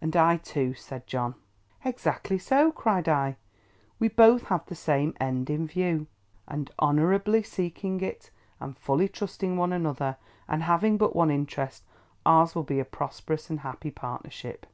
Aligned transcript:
"And 0.00 0.16
I, 0.16 0.36
too," 0.36 0.74
said 0.74 1.06
John. 1.06 1.36
"Exactly 1.84 2.38
so!" 2.38 2.72
cried 2.72 3.08
I. 3.08 3.36
"We 4.00 4.08
both 4.08 4.48
have 4.48 4.66
the 4.66 4.74
same 4.74 5.14
end 5.20 5.48
in 5.48 5.68
view; 5.68 6.08
and, 6.48 6.72
honourably 6.80 7.44
seeking 7.44 8.00
it, 8.00 8.32
and 8.58 8.76
fully 8.76 9.06
trusting 9.06 9.56
one 9.56 9.72
another, 9.72 10.16
and 10.48 10.64
having 10.64 10.96
but 10.98 11.14
one 11.14 11.30
interest, 11.30 11.84
ours 12.26 12.56
will 12.56 12.64
be 12.64 12.80
a 12.80 12.84
prosperous 12.84 13.48
and 13.48 13.60
happy 13.60 13.92
partnership." 13.92 14.66